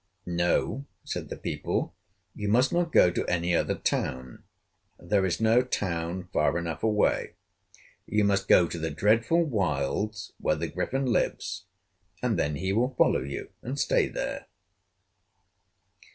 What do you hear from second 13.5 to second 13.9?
and